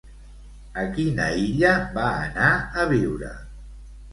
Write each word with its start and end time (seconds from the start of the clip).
A 0.83 0.85
quina 0.95 1.27
illa 1.43 1.73
va 1.99 2.07
anar 2.23 2.51
a 2.57 2.87
viure? 2.95 3.31